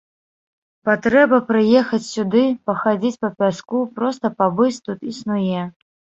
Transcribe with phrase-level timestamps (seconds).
[0.87, 5.61] Патрэба прыехаць сюды, пахадзіць па пяску, проста пабыць тут, існуе.